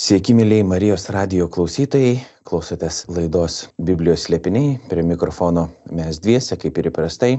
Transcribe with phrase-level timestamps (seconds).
[0.00, 2.14] Sveiki, mėlyjei Marijos radio klausytojai,
[2.48, 7.34] klausotės laidos Biblijos slėpiniai, prie mikrofono mes dviese, kaip ir įprastai,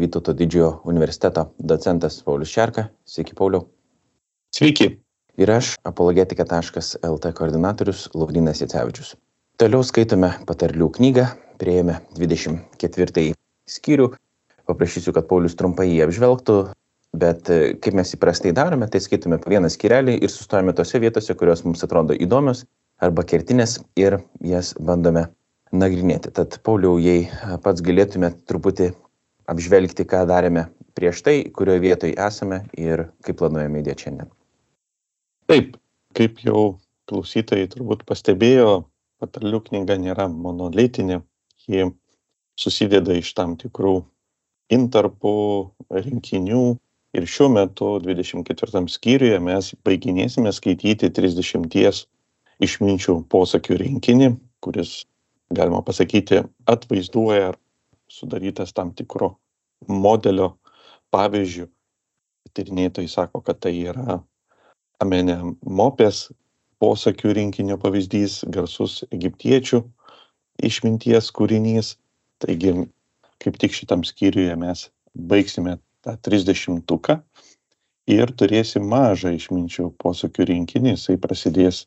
[0.00, 2.86] Vytauto didžiojo universiteto docentas Paulius Šerka.
[3.04, 3.66] Sveiki, Pauliau.
[4.56, 4.88] Sveiki.
[5.36, 9.12] Ir aš, apologetika.lt koordinatorius Laurinas Jacevičius.
[9.60, 11.26] Toliau skaitome patarlių knygą,
[11.60, 13.34] prieėmė 24
[13.76, 14.08] skyrių.
[14.72, 16.60] Paprašysiu, kad Paulius trumpai jį apžvelgtų,
[17.16, 21.34] bet e, kaip mes įprastai darome, tai skaitome po vieną skirelį ir sustojame tose vietose,
[21.34, 22.64] kurios mums atrodo įdomios
[23.02, 25.26] arba kertinės ir jas bandome
[25.72, 26.32] nagrinėti.
[26.34, 27.28] Tad, Pauliau, jei
[27.64, 28.90] pats galėtume truputį
[29.50, 34.30] apžvelgti, ką darėme prieš tai, kurioje vietoje esame ir kaip planuojame įdėti šiandien.
[35.50, 35.74] Taip,
[36.14, 36.78] kaip jau
[37.10, 38.84] klausytojai turbūt pastebėjo,
[39.22, 41.20] patarlių knyga nėra monolitinė,
[41.66, 41.90] ji
[42.60, 44.00] susideda iš tam tikrų
[44.70, 45.34] intarpų,
[45.90, 46.64] rinkinių,
[47.16, 52.04] ir šiuo metu dvidešimt ketvirtam skyriuje mes baiginėsime skaityti trisdešimties
[52.66, 54.30] išminčių posakių rinkinį
[54.64, 54.94] kuris
[55.50, 57.52] galima pasakyti atvaizduoja
[58.10, 59.34] sudarytas tam tikro
[59.88, 60.52] modelio
[61.14, 61.66] pavyzdžiu
[62.54, 64.20] tyrinėtojai sako kad tai yra
[65.02, 66.28] amenė mopės
[66.80, 69.82] posakių rinkinio pavyzdys garsus egiptiečių
[70.70, 71.94] išminties kūrinys.
[72.40, 72.72] Taigi
[73.40, 77.18] kaip tik šitam skyriuje mes baigsime tą trisdešimtuką
[78.10, 81.84] ir turėsim mažą išminčių posakių rinkinį, jisai prasidės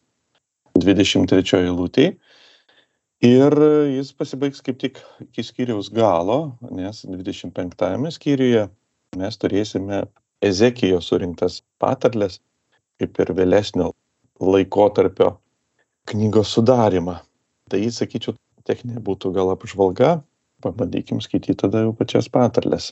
[0.80, 2.16] 23 eilutėje
[3.24, 3.56] ir
[3.94, 8.68] jis pasibaigs kaip tik iki skyriaus galo, nes 25 skyriuje
[9.18, 10.04] mes turėsime
[10.44, 12.42] Ezekijo surinktas patarlės,
[13.00, 13.94] kaip ir vėlesnio
[14.44, 15.38] laikotarpio
[16.12, 17.16] knygos sudarimą.
[17.72, 18.36] Tai, sakyčiau,
[18.68, 20.18] techninė būtų gal apžvalga,
[20.64, 22.92] pabandykim skaityti tada jau pačias patarlės.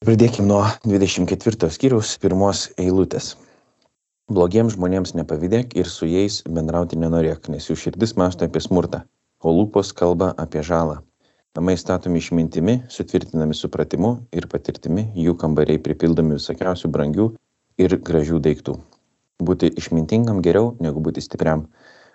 [0.00, 3.26] Pradėkime nuo 24 skyriaus pirmos eilutės.
[4.32, 9.02] Blogiems žmonėms nepavydėk ir su jais bendrauti nenorėk, nes jų širdis masto apie smurtą,
[9.44, 10.94] o lūpos kalba apie žalą.
[11.58, 17.28] Namai statomi išmintimi, sutvirtinami supratimu ir patirtimi, jų kambariai pripildomi visokiausių brangių
[17.84, 18.78] ir gražių daiktų.
[19.44, 21.66] Būti išmintingam geriau negu būti stipriam.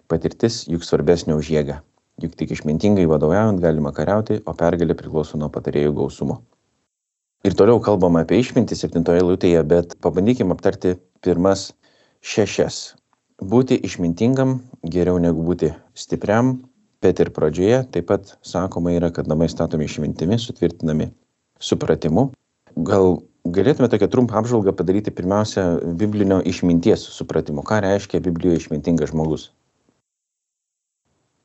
[0.09, 1.77] Patirtis juk svarbesnė už jėgą.
[2.25, 6.41] Juk tik išmintingai vadovaujant galima kariauti, o pergalė priklauso nuo patarėjų gausumo
[7.45, 10.95] ir toliau kalbama apie išmintį septintoje eilutėje, bet pabandykim aptarti
[11.25, 11.69] pirmas
[12.25, 12.95] šešias.
[13.37, 16.55] Būti išmintingam geriau negu būti stipriam,
[17.05, 21.11] bet ir pradžioje taip pat sakoma yra, kad namai statomi išmintimi, sutvirtinami
[21.61, 22.31] supratimu.
[22.87, 25.67] Gal galėtume tokią trumpą apžvalgą padaryti pirmiausia
[25.99, 27.61] biblinio išminties supratimu.
[27.67, 29.51] Ką reiškia Biblijoje išmintingas žmogus?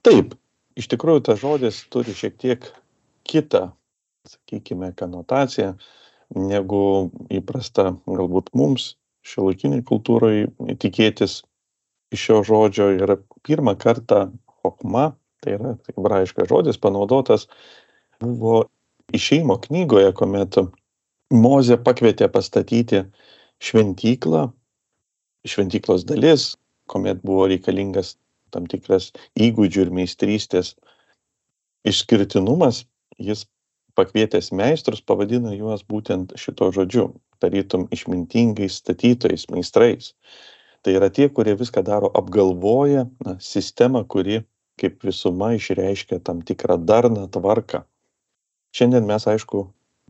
[0.06, 0.32] Taip,
[0.80, 2.64] iš tikrųjų tas žodis turi šiek tiek
[3.28, 3.68] kitą
[4.28, 5.74] sakykime, konotacija,
[6.36, 8.94] negu įprasta galbūt mums
[9.26, 10.48] šiuolaikiniai kultūrai
[10.80, 11.40] tikėtis
[12.14, 12.90] iš šio žodžio.
[12.98, 13.16] Ir
[13.46, 14.28] pirmą kartą
[14.62, 15.10] hokma,
[15.40, 17.48] tai yra hebrajiškas žodis, panaudotas
[18.20, 18.64] buvo
[19.16, 20.60] išeimo knygoje, kuomet
[21.30, 23.04] Moze pakvietė pastatyti
[23.62, 24.48] šventyklą,
[25.46, 26.56] šventyklos dalis,
[26.90, 28.16] kuomet buvo reikalingas
[28.50, 30.72] tam tikras įgūdžių ir meistrystės
[31.86, 32.82] išskirtinumas,
[33.22, 33.44] jis
[33.94, 37.10] pakvietęs meistrus pavadina juos būtent šituo žodžiu
[37.42, 40.12] tarytum išmintingais statytojais meistrais.
[40.84, 44.42] Tai yra tie kurie viską daro apgalvoję na sistemą kuri
[44.80, 47.82] kaip visuma išreiškia tam tikrą darną tvarką.
[48.76, 49.66] Šiandien mes aišku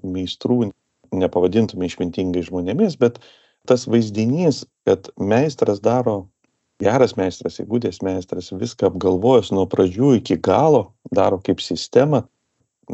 [0.06, 0.70] meistrų
[1.12, 3.18] nepavadintume išmintingais žmonėmis bet
[3.68, 6.28] tas vaizdinys kad meistras daro
[6.80, 12.24] geras meistras įgudęs meistras viską apgalvojęs nuo pradžių iki galo daro kaip sistemą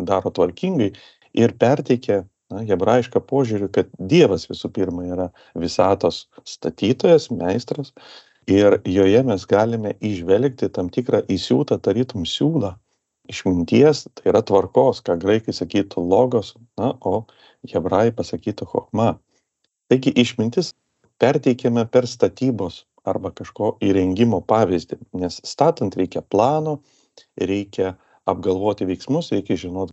[0.09, 0.93] daro tvarkingai
[1.37, 7.93] ir perteikia na, hebrajišką požiūrį, kad Dievas visų pirma yra visatos statytojas, meistras
[8.51, 12.77] ir joje mes galime išvelgti tam tikrą įsiūtą tarytum siūlą
[13.31, 17.25] išminties, tai yra tvarkos, ką graikai sakytų logos, na, o
[17.67, 19.17] hebrajai pasakytų chokma.
[19.91, 20.75] Taigi išmintis
[21.23, 26.81] perteikiame per statybos arba kažko įrengimo pavyzdį, nes statant reikia plano,
[27.39, 27.95] reikia
[28.31, 29.93] apgalvoti veiksmus, reikia žinot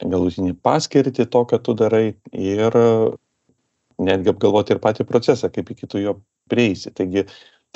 [0.00, 2.76] galutinį paskirtį to, ką tu darai ir
[4.02, 6.16] netgi apgalvoti ir patį procesą, kaip iki tu jo
[6.50, 6.92] prieisi.
[6.94, 7.26] Taigi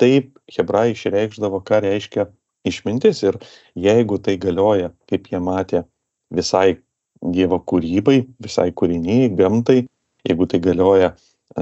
[0.01, 2.27] taip hebrai išreikšdavo, ką reiškia
[2.67, 3.39] išmintis ir
[3.77, 5.85] jeigu tai galioja, kaip jie matė,
[6.33, 6.81] visai
[7.17, 9.87] Dievo kūrybai, visai kūriniai, gamtai,
[10.27, 11.15] jeigu tai galioja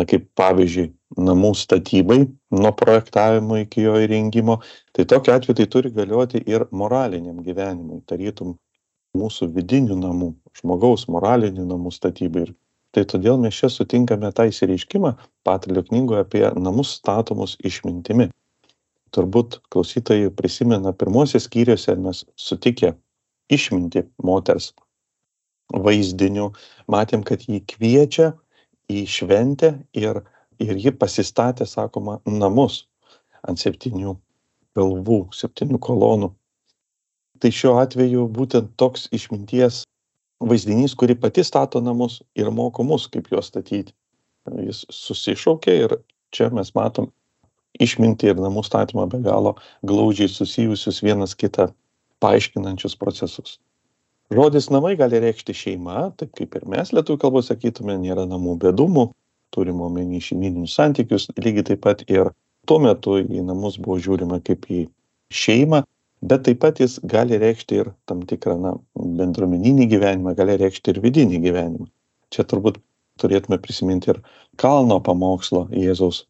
[0.03, 0.89] kaip pavyzdžiui
[1.23, 2.19] namų statybai
[2.51, 4.59] nuo projektavimo iki jo įrengimo,
[4.91, 8.57] tai tokiu atveju tai turi galioti ir moraliniam gyvenimui, tarytum
[9.15, 12.49] mūsų vidinių namų, žmogaus moralinių namų statybai.
[12.49, 12.55] Ir
[12.95, 15.15] tai todėl mes čia sutinkame tą įsireiškimą
[15.47, 18.31] Patrulio knygoje apie namus statomus išmintimi.
[19.15, 22.89] turbūt klausytojai prisimena pirmosios skyriuose mes sutikę
[23.47, 24.73] išminti moters
[25.71, 26.49] vaizdinių,
[26.91, 28.33] matėm, kad jį kviečia
[28.91, 30.21] į šventę ir,
[30.61, 32.85] ir ji pasistatė, sakoma, namus
[33.45, 34.15] ant septynių
[34.75, 36.31] galvų, septynių kolonų.
[37.41, 39.83] Tai šiuo atveju būtent toks išminties
[40.39, 43.93] vaizdinys, kuri pati stato namus ir moko mus, kaip juos statyti.
[44.61, 45.97] Jis susišaukė ir
[46.35, 47.09] čia mes matom
[47.81, 49.55] išminti ir namų statymą be galo
[49.87, 51.71] glaudžiai susijusius vienas kitą
[52.23, 53.57] paaiškinančius procesus.
[54.33, 59.11] Žodis namai gali reikšti šeima, taip kaip ir mes lietuvių kalbos sakytume, nėra namų bedumų,
[59.53, 62.31] turim omeny šeimininius santykius, lygiai taip pat ir
[62.65, 64.87] tuo metu į namus buvo žiūrima kaip į
[65.29, 65.83] šeimą,
[66.25, 71.01] bet taip pat jis gali reikšti ir tam tikrą na, bendruomeninį gyvenimą, gali reikšti ir
[71.03, 71.85] vidinį gyvenimą.
[72.33, 72.79] Čia turbūt
[73.21, 74.23] turėtume prisiminti ir
[74.57, 76.23] kalno pamokslo Jėzaus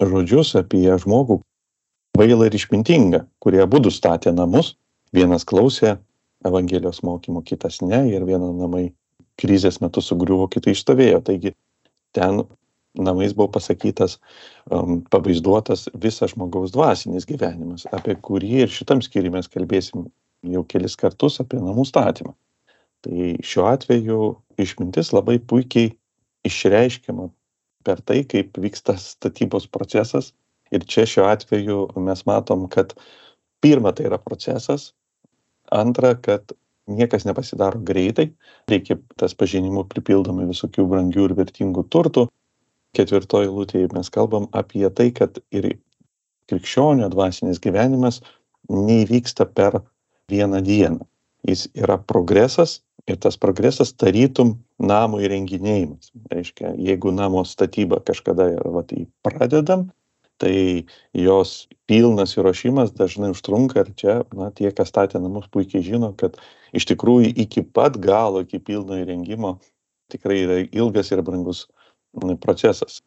[0.00, 1.40] žodžius apie žmogų
[2.16, 4.76] vailą ir išmintingą, kurie būdų statė namus,
[5.12, 5.98] vienas klausė
[6.46, 8.90] Evangelijos mokymų, kitas ne ir vieno namai
[9.40, 11.20] krizės metu sugriuvo, kitai išstovėjo.
[11.26, 11.52] Taigi
[12.16, 12.42] ten
[12.94, 14.18] namais buvo pasakytas,
[14.70, 20.08] um, pavaizduotas visas žmogaus dvasinis gyvenimas, apie kurį ir šitam skyriui mes kalbėsim
[20.50, 22.34] jau kelis kartus apie namų statymą.
[23.04, 24.20] Tai šiuo atveju
[24.60, 25.94] išmintis labai puikiai
[26.44, 27.30] išreiškiama
[27.86, 30.34] per tai, kaip vyksta statybos procesas.
[30.70, 32.92] Ir čia šiuo atveju mes matom, kad
[33.64, 34.90] pirma tai yra procesas,
[35.70, 36.52] antra kad
[36.90, 38.30] niekas nepasidaro greitai.
[38.70, 42.26] Reikia tas pažinimų pripildomai visokių brangių ir vertingų turtų.
[42.96, 45.76] Ketvirtoj eilutėj mes kalbam apie tai kad ir
[46.50, 48.18] krikščionio dvasinis gyvenimas
[48.70, 49.78] neįvyksta per
[50.30, 51.06] vieną dieną.
[51.46, 56.10] Jis yra progresas ir tas progresas tarytum namo įrenginėjimas.
[56.32, 58.92] Reiškia jeigu namo statybą kažkada vat
[59.24, 59.88] pradedam
[60.40, 66.12] tai jos pilnas įruošimas dažnai užtrunka ir čia na tie kas statė namus puikiai žino
[66.16, 66.38] kad
[66.76, 69.58] iš tikrųjų iki pat galo iki pilno įrengimo
[70.10, 71.66] tikrai yra ilgas ir brangus
[72.42, 73.00] procesas.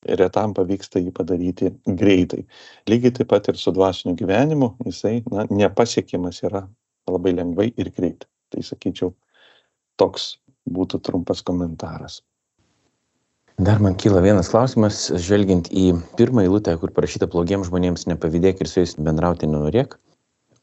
[0.00, 1.68] Retam pavyksta jį padaryti
[2.00, 2.46] greitai.
[2.88, 6.64] Lygiai taip pat ir su dvasiniu gyvenimu jisai na nepasiekiamas yra
[7.08, 8.28] labai lengvai ir greitai.
[8.50, 9.12] Tai sakyčiau
[10.00, 10.32] toks
[10.72, 12.22] būtų trumpas komentaras
[13.60, 18.70] dar man kyla vienas klausimas žvelgiant į pirmą eilutę kur parašyta blogiems žmonėms nepavydėk ir
[18.70, 19.98] su jais bendrauti nenorėk.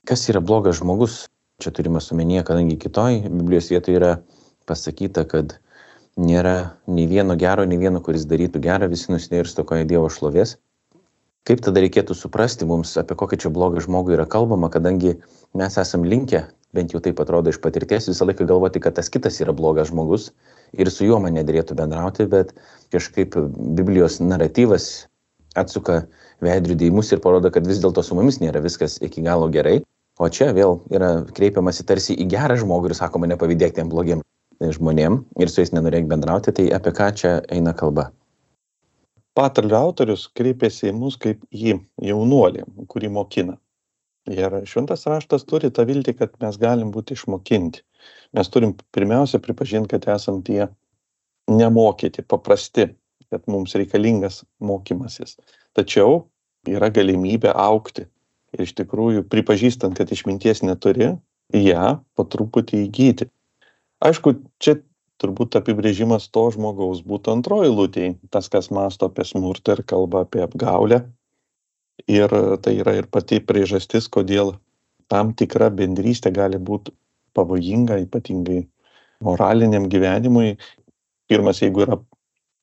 [0.09, 1.27] Kas yra blogas žmogus?
[1.61, 4.11] Čia turimas omenyje kadangi kitoj biblijos vietoj yra
[4.65, 5.59] pasakyta kad
[6.17, 6.55] nėra
[6.89, 10.57] nei vieno gero nei vieno kuris darytų gera visi nusidėjo ir stokoja dievo šlovės.
[11.45, 15.19] Kaip tada reikėtų suprasti mums apie kokį čia blogą žmogų yra kalbama kadangi
[15.53, 19.37] mes esam linkę bent jau taip atrodo iš patirties visą laiką galvoti kad tas kitas
[19.45, 20.31] yra blogas žmogus
[20.73, 22.53] ir su juo man nederėtų bendrauti, bet
[22.93, 23.35] kažkaip
[23.77, 25.07] Biblijos naratyvas
[25.57, 26.03] atsuka
[26.43, 29.79] veidrodį į mus ir parodo, kad vis dėlto su mumis nėra viskas iki galo gerai.
[30.17, 34.23] O čia vėl yra kreipiamasi tarsi į gerą žmogų ir sakoma nepavydėk tiem blogiem
[34.61, 38.09] žmonėm ir su jais nenorėk bendrauti, tai apie ką čia eina kalba?
[39.37, 43.59] Patarlių autorius kreipėsi į mus kaip į jaunuolį, kurį mokina.
[44.27, 47.83] Ir šventas raštas turi tą viltį, kad mes galim būti išmokinti.
[48.37, 50.67] Mes turim pirmiausia pripažinti, kad esam tie
[51.49, 52.91] nemokyti, paprasti,
[53.31, 55.37] kad mums reikalingas mokymasis.
[55.77, 56.27] Tačiau
[56.69, 58.05] yra galimybė aukti.
[58.55, 61.15] Ir iš tikrųjų, pripažįstant, kad išminties neturi,
[61.55, 63.27] ją po truputį įgyti.
[64.05, 64.77] Aišku, čia
[65.19, 68.09] turbūt apibrėžimas to žmogaus būtų antroji lūtėj.
[68.31, 71.01] Tas, kas masto apie smurtą ir kalba apie apgaulę,
[72.05, 72.29] ir
[72.61, 74.55] tai yra ir pati priežastis kodėl
[75.11, 76.91] tam tikra bendrystė gali būt
[77.37, 78.63] pavojinga ypatingai
[79.25, 80.57] moraliniam gyvenimui.
[81.27, 81.97] Pirmas jeigu yra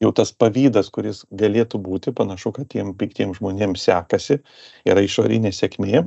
[0.02, 4.40] jau tas pavydas kuris galėtų būti panašu kad tiem piktiem žmonėm sekasi
[4.88, 6.04] yra išorinė sėkmė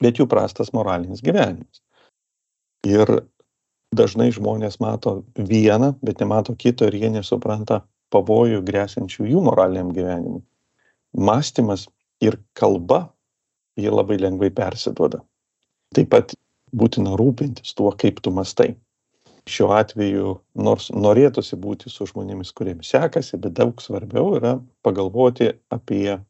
[0.00, 1.82] bet jų prastas moralinis gyvenimas.
[2.88, 3.06] Ir
[3.96, 7.82] dažnai žmonės mato vieną bet nemato kito ir jie nesupranta
[8.14, 10.42] pavojų gresiančių jų moraliniam gyvenimui.
[11.14, 11.86] Mąstymas
[12.24, 13.10] ir kalba
[13.78, 15.20] ji labai lengvai persiduoda.
[15.94, 16.34] Taip pat
[16.72, 18.74] būtina rūpintis tuo, kaip tu mastai.
[19.50, 26.06] Šiuo atveju, nors norėtųsi būti su žmonėmis, kuriems sekasi, bet daug svarbiau yra pagalvoti apie
[26.12, 26.20] e,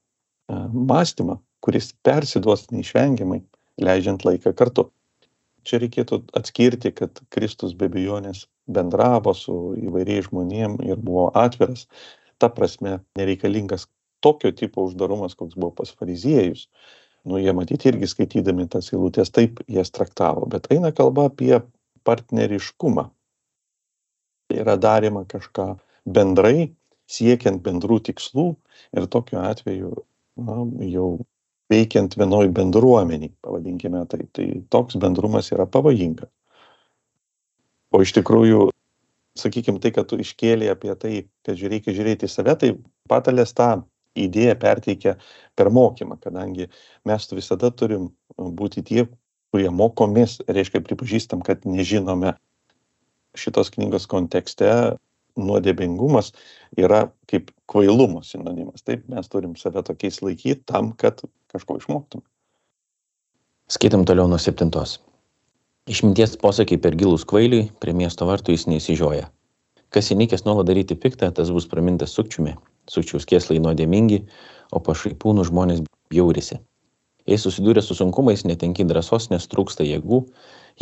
[0.72, 3.42] mąstymą, kuris persiduos neišvengiamai,
[3.82, 4.86] leidžiant laiką kartu.
[5.66, 11.86] Čia reikėtų atskirti, kad Kristus be abejonės bendravo su įvairiais žmonėm ir buvo atviras.
[12.40, 13.84] Ta prasme, nereikalingas
[14.24, 16.68] tokio tipo uždarumas, koks buvo pas fariziejus.
[17.24, 21.58] Nu, jie matyti irgi skaitydami tas eilutės taip jas traktavo, bet eina kalba apie
[22.08, 23.04] partneriškumą.
[24.48, 25.66] Tai yra darima kažką
[26.08, 26.70] bendrai,
[27.10, 28.46] siekiant bendrų tikslų
[28.96, 29.92] ir tokiu atveju
[30.40, 31.10] na, jau
[31.70, 34.24] veikiant vienoj bendruomeniai, pavadinkime tai.
[34.32, 36.30] Tai toks bendrumas yra pavojingas.
[37.90, 38.68] O iš tikrųjų,
[39.38, 41.14] sakykime, tai, kad tu iškėlė apie tai,
[41.46, 42.74] kad reikia žiūrėti į save, tai
[43.10, 43.82] patalės tą
[44.18, 45.16] idėją perteikia
[45.58, 46.68] per mokymą, kadangi
[47.08, 49.06] mes visada turim būti tie,
[49.50, 52.34] kurie mokomės, reiškia pripažįstam, kad nežinome
[53.38, 54.96] šitos knygos kontekste
[55.38, 56.32] nuodėmingumas
[56.78, 58.82] yra kaip kvailumo sinonimas.
[58.82, 62.24] Taip, mes turim save tokiais laikyti tam, kad kažko išmoktum.
[63.70, 64.98] Skaitam toliau nuo septintos.
[65.90, 69.30] Išminties posakiai per gilus kvailiui, prie miesto vartų jis neįsižioja.
[69.90, 72.56] Kas įnikęs nuolat daryti piktą, tas bus pramintas sukčiumi.
[72.90, 74.24] Sukčiaus kėslai nuodėmingi,
[74.74, 76.58] o pašaipūnų žmonės bjaurisi.
[77.28, 80.22] Jei susidūrė su sunkumais, netenki drąsos, nes trūksta jėgų,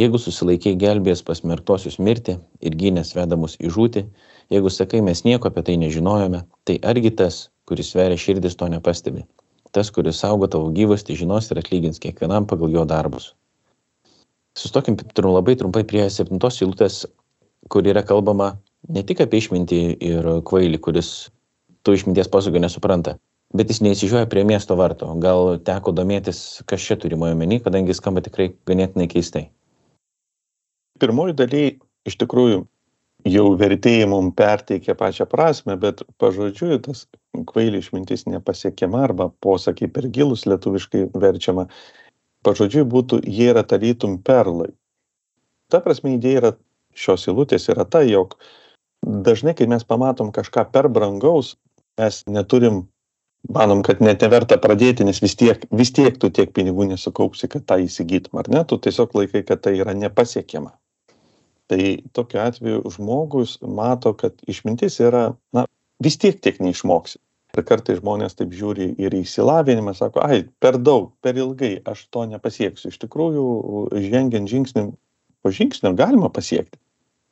[0.00, 4.04] jeigu susilaikiai gelbės pasmerktosius mirti ir gynės vedamus į žūtį,
[4.54, 9.26] jeigu sakai, mes nieko apie tai nežinojome, tai argi tas, kuris sveria širdis, to nepastebi.
[9.76, 13.34] Tas, kuris saugo tavo gyvastį, žinos ir atlygins kiekvienam pagal jo darbus.
[14.56, 17.02] Sustokim turim labai trumpai prie septintos eilutės,
[17.68, 18.54] kur yra kalbama
[18.88, 21.10] ne tik apie išmintį ir kvailį, kuris
[21.86, 23.16] tų išminties posūkių nesupranta,
[23.56, 25.10] bet jis neįsižiūrėjo prie miesto varto.
[25.22, 29.48] Gal teko domėtis, kas čia turimo omeny, kadangi skamba tikrai ganėtinai keistai.
[30.98, 31.76] Pirmoji dalyje
[32.08, 32.64] iš tikrųjų
[33.28, 37.06] jau vertėjai mums perteikia pačią prasme, bet pažodžiui tas
[37.48, 41.68] kvaili išmintis nepasiekiama arba posakiai per gilus lietuviškai verčiama.
[42.46, 44.70] Pažodžiui būtų, jie yra tarytum perlai.
[45.68, 46.52] Ta prasme idėja yra,
[46.94, 48.36] šios įlūtės yra ta, jog
[49.02, 51.56] dažnai, kai mes pamatom kažką per brangaus,
[51.98, 52.82] mes neturim,
[53.54, 57.66] manom, kad net neverta pradėti, nes vis tiek, vis tiek tu tiek pinigų nesukaupsi, kad
[57.68, 58.64] tą įsigytum, ar ne?
[58.68, 60.74] Tu tiesiog laikai, kad tai yra nepasiekiama.
[61.68, 61.80] Tai
[62.16, 65.66] tokiu atveju žmogus mato kad išmintis yra na
[66.00, 67.20] vis tiek tiek neišmoksi.
[67.56, 72.06] Ir kartais žmonės taip žiūri ir į išsilavinimą sako ai per daug per ilgai aš
[72.12, 72.92] to nepasieksiu.
[72.92, 73.44] Iš tikrųjų
[74.08, 74.84] žengiant žingsnį
[75.42, 76.80] po žingsnio galima pasiekti.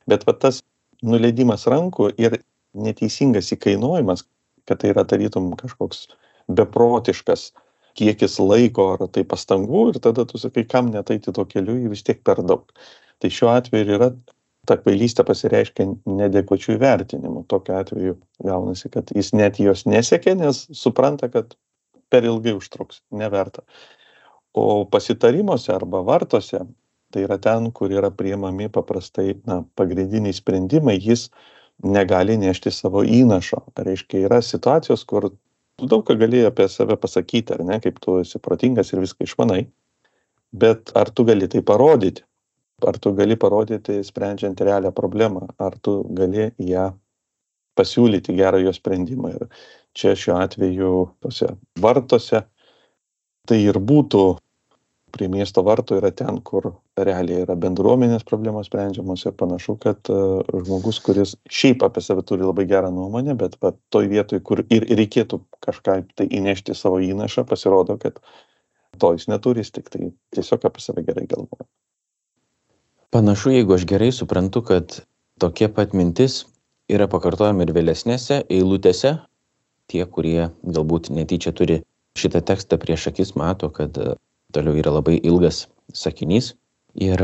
[0.08, 0.62] Bet va tas
[1.04, 2.38] nuleidimas rankų ir
[2.76, 4.24] neteisingas įkainojimas
[4.68, 6.06] kad tai yra tarytum kažkoks
[6.46, 7.50] beprotiškas
[7.96, 12.04] kiekis laiko ar tai pastangų ir tada tu sakai kam net eiti tuo keliu vis
[12.06, 12.68] tiek per daug
[13.22, 14.10] tai šiuo atveju ir yra
[14.66, 17.44] ta kvailystė pasireiškia neadekvačiu įvertinimu.
[17.50, 21.54] Tokiu atveju gaunasi, kad jis net jos nesiekia, nes supranta, kad
[22.10, 23.62] per ilgai užtruks, neverta.
[24.56, 26.64] O pasitarimuose arba vartose,
[27.14, 31.28] tai yra ten, kur yra priemami paprastai na, pagrindiniai sprendimai, jis
[31.84, 33.62] negali nešti savo įnašo.
[33.74, 35.30] Tai reiškia, yra situacijos, kur
[35.76, 39.26] tu daug ką gali apie save pasakyti, ar ne, kaip tu esi protingas ir viską
[39.28, 39.66] išmanai,
[40.56, 42.24] bet ar tu gali tai parodyti?
[42.84, 46.90] ar tu gali parodyti sprendžiant realią problemą, ar tu gali ją
[47.76, 49.32] pasiūlyti gerą jo sprendimą.
[49.36, 49.46] Ir
[49.96, 50.92] čia šiuo atveju
[51.24, 51.48] tose
[51.80, 52.42] vartose
[53.48, 54.24] tai ir būtų
[55.16, 56.68] prie miesto vartų yra ten, kur
[57.00, 62.46] realiai yra bendruomenės problemos sprendžiamos ir panašu, kad uh, žmogus, kuris šiaip apie save turi
[62.46, 67.46] labai gerą nuomonę, bet va, toj vietoj, kur ir reikėtų kažką tai įnešti savo įnašą,
[67.48, 68.20] pasirodo, kad
[69.00, 71.66] to jis neturi, jis tik tai tiesiog apie save gerai galvoja.
[73.14, 75.00] Panašu jeigu aš gerai suprantu kad
[75.40, 76.44] tokia pat mintis
[76.92, 79.16] yra pakartojama ir vėlesnėse eilutėse
[79.90, 81.80] tie kurie galbūt netyčia turi
[82.18, 84.14] šitą tekstą prieš akis mato kad e,
[84.52, 86.54] toliau yra labai ilgas sakinys
[86.94, 87.22] ir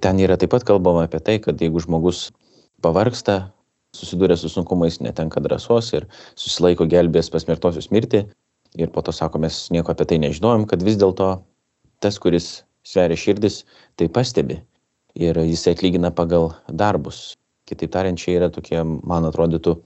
[0.00, 2.30] ten yra taip pat kalbama apie tai kad jeigu žmogus
[2.82, 3.50] pavargsta
[3.94, 8.26] susiduria su sunkumais netenka drąsos ir susilaiko gelbės pasmerktosius mirti
[8.74, 11.30] ir po to sako mes nieko apie tai nežinojom kad vis dėlto
[12.00, 13.62] tas kuris sveria širdis
[13.96, 14.60] tai pastebi
[15.14, 17.34] ir jisai atlygina pagal darbus.
[17.68, 19.76] Kitaip tariant, čia yra tokie, man atrodytų,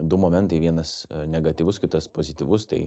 [0.00, 2.66] du momentai, vienas e, negatyvus, kitas pozityvus.
[2.70, 2.80] Tai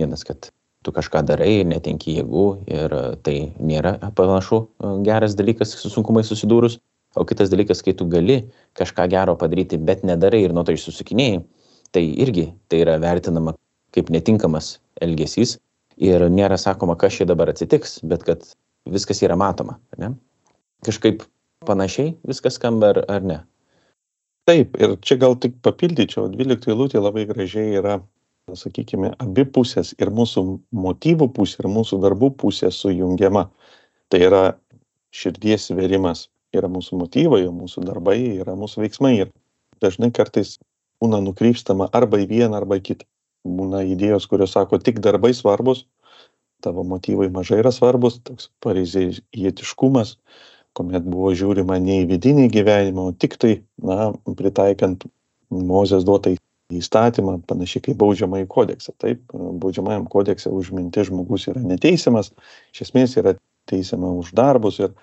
[0.00, 0.50] vienas, kad
[0.84, 6.24] tu kažką darai, netenki jėgų ir e, tai nėra panašu e, geras dalykas su sunkumai
[6.26, 6.78] susidūrus.
[7.16, 8.42] O kitas dalykas, kai tu gali
[8.76, 11.40] kažką gero padaryti, bet nedarai ir nuo to išsusikinėjai,
[11.96, 13.56] tai irgi tai yra vertinama
[13.96, 15.56] kaip netinkamas elgesys
[15.96, 18.44] ir nėra sakoma, kas čia dabar atsitiks, bet kad
[18.84, 19.78] viskas yra matoma.
[19.96, 20.12] Ne?
[20.84, 21.22] kažkaip
[21.66, 23.38] panašiai viskas skamba ar, ar ne?
[24.46, 27.98] Taip, ir čia gal tik papildyčiau, 12 eilutė labai gražiai yra,
[28.54, 33.48] sakykime, abi pusės ir mūsų motyvų pusė ir mūsų darbų pusė sujungiama.
[34.06, 34.42] Tai yra
[35.10, 39.12] širdies sverimas, yra mūsų motyvai, mūsų darbai, yra mūsų veiksmai.
[39.24, 39.32] Ir
[39.82, 40.60] dažnai kartais
[41.02, 43.08] būna nukrypstama arba į vieną, arba į kitą.
[43.46, 45.84] Būna idėjos, kurios sako, tik darbai svarbus,
[46.62, 50.16] tavo motyvai mažai yra svarbus, toks pareizietiškumas
[50.76, 55.06] kuomet buvo žiūrima ne į vidinį gyvenimą, o tik tai, na, pritaikant
[55.46, 56.34] Mozės duotai
[56.74, 58.94] įstatymą, panašiai kaip baudžiamąjį kodeksą.
[59.02, 62.32] Taip, baudžiamajam kodekse už mintis žmogus yra neteisiamas,
[62.74, 63.36] iš esmės yra
[63.70, 64.94] teisiama už darbus ir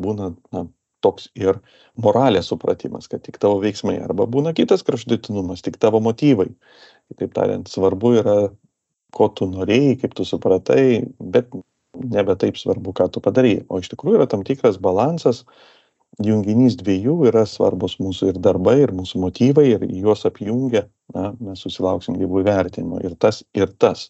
[0.00, 0.66] būna na,
[1.04, 1.60] toks ir
[2.00, 6.48] moralės supratimas, kad tik tavo veiksmai arba būna kitas kraštutinumas, tik tavo motyvai.
[7.12, 8.38] Kitaip tariant, svarbu yra,
[9.14, 11.52] ko tu norėjai, kaip tu supratai, bet
[11.94, 13.60] nebe taip svarbu, ką tu padarai.
[13.68, 15.44] O iš tikrųjų yra tam tikras balansas,
[16.24, 21.64] junginys dviejų yra svarbus mūsų ir darbai, ir mūsų motyvai, ir juos apjungia, na, mes
[21.64, 23.00] susilauksim gyvų vertinimo.
[23.04, 24.08] Ir tas, ir tas.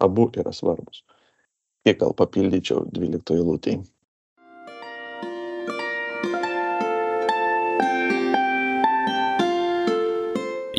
[0.00, 1.02] Abu yra svarbus.
[1.84, 3.82] Kiek gal papildyčiau 12 eilutėje.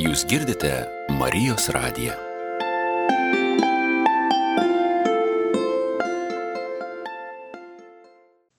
[0.02, 0.72] Jūs girdite
[1.20, 2.16] Marijos radiją.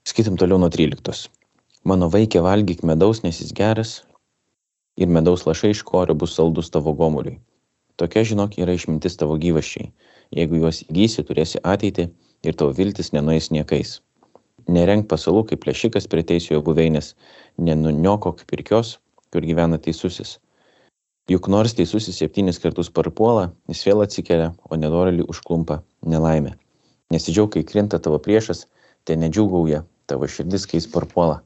[0.07, 1.31] Skaitom toliau nuo 13.
[1.89, 3.95] Mano vaikė valgyk medaus, nes jis geras,
[4.97, 7.39] ir medaus lašai iš korio bus saldus tavo gomuliui.
[8.01, 9.91] Tokia, žinok, yra išmintis tavo gyvaščiai.
[10.33, 12.09] Jeigu juos įgysi, turėsi ateitį
[12.49, 14.01] ir tavo viltis nenuės niekais.
[14.69, 17.13] Nerenk pasalų kaip plėšikas prie teisiojo buveinės,
[17.59, 18.97] nenuniokok pirkios,
[19.33, 20.39] kur gyvena teisusis
[21.31, 25.79] juk nors teisusis septynis kartus parpuola jis vėl atsikelia o nedorėlį užklumpa
[26.15, 26.57] nelaimė
[27.15, 28.67] nesidžiauk kai krinta tavo priešas
[29.07, 31.39] te nedžiūgauja tavo širdis kai jis parpuola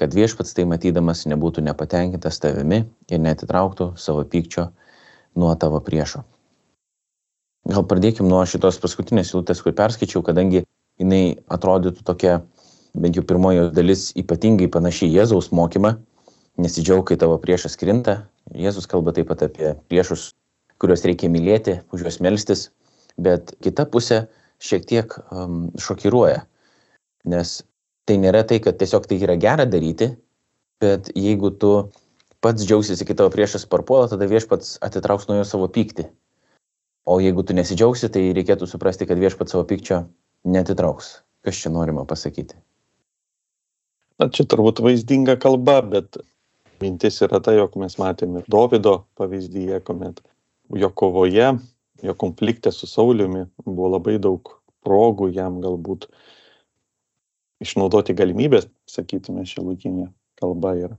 [0.00, 4.70] kad viešpats tai matydamas nebūtų nepatenkintas tavimi ir neatitrauktų savo pykčio
[5.36, 6.22] nuo tavo priešo.
[7.68, 10.64] Gal pradėkim nuo šitos paskutinės eilutės kur perskaičiau kadangi
[11.00, 12.38] jinai atrodytų tokia
[12.96, 15.98] bent jau pirmoji dalis ypatingai panaši į jėzaus mokymą
[16.60, 18.24] nesidžiauk kai tavo priešas krinta.
[18.56, 20.30] Jėzus kalba taip pat apie priešus
[20.80, 22.70] kuriuos reikia mylėti už juos melstis
[23.20, 24.24] bet kita pusė
[24.64, 26.40] šiek tiek um, šokiruoja
[27.28, 27.60] nes
[28.08, 30.12] tai nėra tai kad tiesiog tai yra gera daryti
[30.80, 31.72] bet jeigu tu
[32.40, 36.08] pats džiaugsiesi kai tavo priešas parpuola tada viešpats atitrauks nuo jo savo pyktį.
[37.08, 40.04] O jeigu tu nesidžiaugsi tai reikėtų suprasti kad viešpats savo pykčio
[40.48, 41.18] neatitrauks.
[41.44, 42.56] Kas čia norima pasakyti?
[44.20, 46.18] Na, čia turbūt vaizdinga kalba, bet
[46.80, 50.20] mintis yra ta, jog mes matėm ir Davido pavyzdyje, kuomet
[50.76, 51.54] jo kovoje,
[52.04, 54.52] jo konflikte su Sauliumi buvo labai daug
[54.84, 56.08] progų jam galbūt
[57.60, 60.08] išnaudoti galimybės, sakytume, šiolaikinė
[60.40, 60.96] kalba ir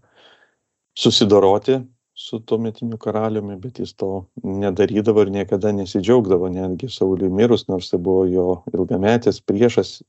[0.98, 1.82] susidoroti
[2.22, 8.00] su tuometiniu karaliumi, bet jis to nedarydavo ir niekada nesidžiaugdavo, netgi Sauliui mirus, nors tai
[8.00, 10.02] buvo jo ilgametis priešas,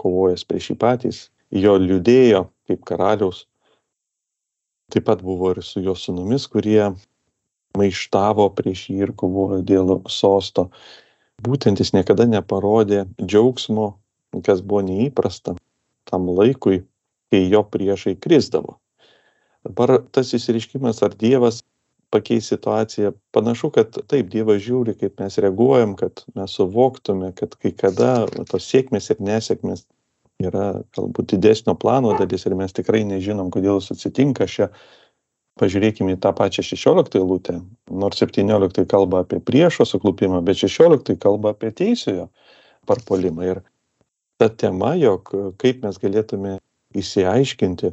[0.00, 1.22] kovojęs prieš jį patys,
[1.54, 3.46] jo liūdėjo kaip karaliaus.
[4.92, 6.92] Taip pat buvo ir su jo sūnumis, kurie
[7.78, 10.68] maištavo prieš jį ir kovojo dėl sosto.
[11.44, 13.94] Būtent jis niekada neparodė džiaugsmo,
[14.44, 15.54] kas buvo neįprasta
[16.14, 16.84] tam laikui,
[17.34, 18.78] kai jo priešai krisdavo.
[19.64, 21.62] Dabar tas įsiriškimas, ar Dievas
[22.14, 27.72] pakeis situaciją, panašu, kad taip, Dievas žiūri, kaip mes reaguojam, kad mes suvoktume, kad kai
[27.74, 28.12] kada
[28.50, 29.86] tos sėkmės ir nesėkmės
[30.42, 34.46] yra galbūt didesnio plano dalis ir mes tikrai nežinom, kodėl jis atsitinka.
[34.50, 34.68] Šią
[35.60, 37.60] pažiūrėkime į tą pačią 16 eilutę.
[37.90, 42.28] Nors 17 kalba apie priešo suklupimą, bet 16 kalba apie teisėjo
[42.86, 43.50] parpolimą.
[43.50, 43.62] Ir
[44.38, 46.58] ta tema, jog kaip mes galėtume
[46.98, 47.92] įsiaiškinti,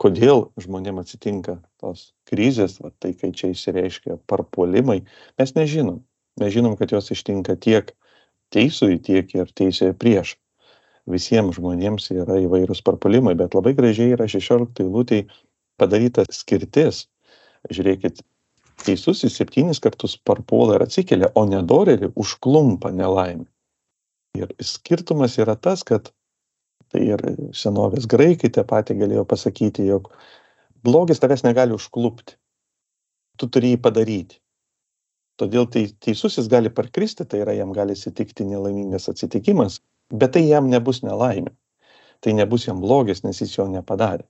[0.00, 5.02] kodėl žmonėm atsitinka tos krizės, va, tai kai čia įsireiškia parpolimai,
[5.40, 6.00] mes nežinom.
[6.40, 7.92] Mes žinom, kad jos ištinka tiek
[8.54, 10.36] teisui, tiek ir teisėje prieš
[11.10, 15.26] visiems žmonėms yra įvairūs parpuolimai, bet labai gražiai yra 16 eilutėje
[15.80, 17.06] padaryta skirtis.
[17.70, 18.22] Žiūrėkit,
[18.86, 23.44] teisusis septynis kartus parpuola ir atsikelia, o nedorėlį užklumpa nelaimė.
[24.40, 26.10] Ir skirtumas yra tas, kad
[26.90, 27.22] tai ir
[27.56, 30.10] senovės graikai tą patį galėjo pasakyti, jog
[30.86, 32.36] blogis tavęs negali užklupti.
[33.38, 34.40] Tu turi jį padaryti.
[35.40, 39.78] Todėl teisusis gali parkristi, tai yra jam gali atsitikti nelaimingas atsitikimas,
[40.12, 41.54] bet tai jam nebus nelaimė.
[42.20, 44.26] Tai nebus jam blogis, nes jis jo nepadarė.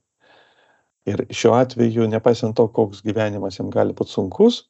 [1.11, 4.61] Ir šiuo atveju, nepaisant to, koks gyvenimas jam gali būti sunkus,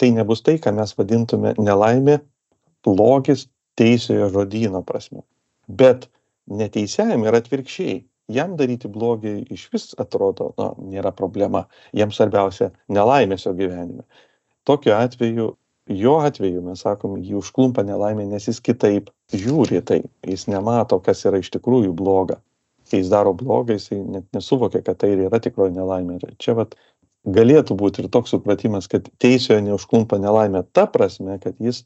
[0.00, 2.20] tai nebus tai, ką mes vadintume nelaimė,
[2.86, 3.48] blogis
[3.78, 5.24] teisėjo žodyno prasme.
[5.68, 6.08] Bet
[6.48, 8.02] neteisėjam yra atvirkščiai.
[8.32, 11.64] Jam daryti blogį iš vis atrodo, na, nėra problema.
[11.96, 14.04] Jam svarbiausia nelaimės jo gyvenime.
[14.68, 15.54] Tokiu atveju
[15.88, 21.24] jo atveju mes sakom jį užklumpa nelaimė nes jis kitaip žiūri tai jis nemato kas
[21.24, 22.36] yra iš tikrųjų bloga
[22.90, 26.76] kai jis daro bloga jisai net nesuvokia kad tai yra tikroji nelaimė ir čia vat
[27.38, 31.84] galėtų būt ir toks supratimas kad teisiojo neužklumpa nelaimė ta prasme kad jis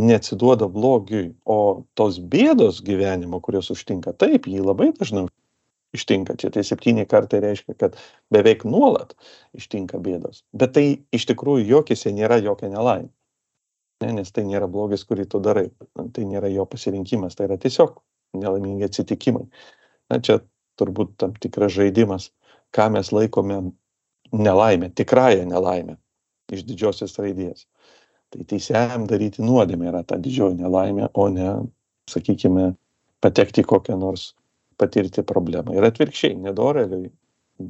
[0.00, 5.26] neatsiduoda blogiui o tos bėdos gyvenimo kurios užtinka taip jį labai dažnai
[5.94, 6.36] ištinka.
[6.36, 7.98] Čia tai septyni kartai reiškia, kad
[8.34, 9.14] beveik nuolat
[9.56, 10.42] ištinka bėdos.
[10.52, 13.12] Bet tai iš tikrųjų jokėse nėra jokia nelaimė.
[14.02, 15.68] Ne, nes tai nėra blogis, kurį tu darai.
[15.94, 18.00] Tai nėra jo pasirinkimas, tai yra tiesiog
[18.36, 19.46] nelaimingi atsitikimai.
[20.10, 20.40] Na, čia
[20.80, 22.32] turbūt tam tikras žaidimas,
[22.74, 23.60] ką mes laikome
[24.34, 25.96] nelaimę, tikrąją nelaimę
[26.52, 27.64] iš didžiosios raidės.
[28.32, 31.50] Tai teisėjam daryti nuodėmė yra ta didžioji nelaimė, o ne,
[32.10, 32.72] sakykime,
[33.24, 34.32] patekti kokią nors
[34.80, 35.74] patirti problemą.
[35.76, 37.12] Ir atvirkščiai, nedoreliui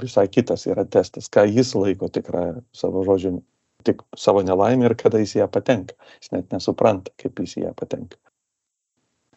[0.01, 3.37] visai kitas yra testas, ką jis laiko tikrąją savo žodžiu,
[3.85, 5.97] tik savo nelaimę ir kada jis ją patenka.
[6.23, 8.17] Jis net nesupranta, kaip jis ją patenka.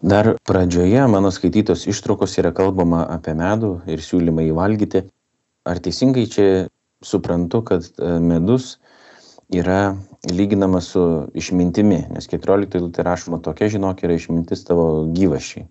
[0.01, 5.03] Dar pradžioje mano skaitytos ištraukos yra kalbama apie medų ir siūlymą įvalgyti.
[5.67, 6.49] Ar teisingai čia
[7.03, 8.77] suprantu, kad e, medus
[9.53, 9.95] yra
[10.31, 11.03] lyginamas su
[11.37, 15.67] išmintimi, nes 14 eilutė rašoma tokia, žinok, yra išmintis tavo gyvašiai.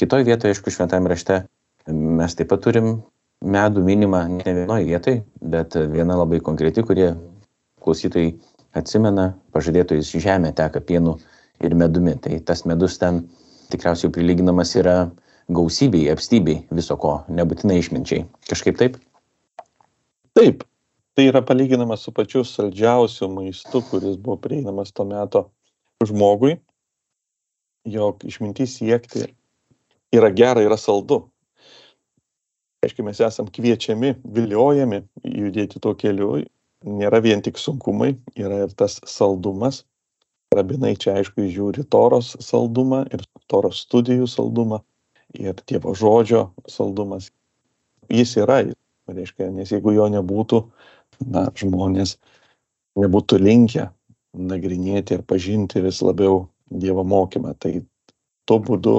[0.00, 1.44] Kitoje vietoje, aišku, šventame rašte
[1.88, 2.96] mes taip pat turim
[3.44, 7.12] medų minimą ne vienoje vietoje, bet viena labai konkreti, kurie
[7.84, 8.34] klausytojai
[8.76, 11.18] atsimena, pažadėtojais žemė teka pienu
[11.64, 12.16] ir medumi.
[12.20, 13.24] Tai tas medus ten
[13.72, 14.96] tikriausiai prilyginamas yra
[15.52, 18.24] gausybei, apstybei viso ko, nebūtinai išminčiai.
[18.48, 18.96] Kažkaip taip?
[20.34, 20.64] Taip,
[21.14, 25.44] tai yra palyginama su pačiu saldžiausiu maistu, kuris buvo prieinamas tuo metu
[26.04, 26.56] žmogui,
[27.86, 29.28] jog išmintys siekti
[30.14, 31.22] yra gera, yra saldu.
[32.84, 36.42] Aiškiai, mes esam kviečiami, viliojami judėti tuo keliu.
[36.84, 39.84] Nėra vien tik sunkumai, yra ir tas saldumas.
[40.54, 44.82] Rabinai čia aišku žiūri toros saldumą ir toros studijų saldumą
[45.34, 47.30] ir Dievo žodžio saldumas.
[48.12, 48.60] Jis yra,
[49.08, 50.60] reiškia, nes jeigu jo nebūtų,
[51.20, 52.16] na, žmonės
[53.00, 53.88] nebūtų linkę
[54.34, 57.52] nagrinėti ir pažinti vis labiau Dievo mokymą.
[57.60, 57.76] Tai
[58.48, 58.94] tuo būdu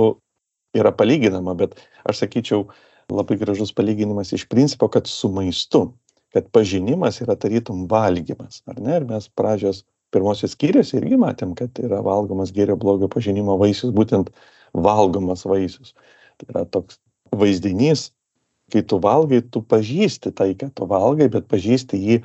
[0.77, 1.75] yra palyginama, bet
[2.07, 2.67] aš sakyčiau,
[3.11, 5.87] labai gražus palyginimas iš principo, kad su maistu,
[6.33, 8.99] kad pažinimas yra tarytum valgymas, ar ne?
[8.99, 9.83] Ir mes pradžios
[10.15, 14.31] pirmosios skyrius irgi matėm, kad yra valgomas gėrio blogio pažinimo vaisius, būtent
[14.73, 15.93] valgomas vaisius.
[16.39, 16.99] Tai yra toks
[17.35, 18.09] vaizdinys,
[18.73, 22.19] kai tu valgai, tu pažįsti tai, ką tu valgai, bet pažįsti jį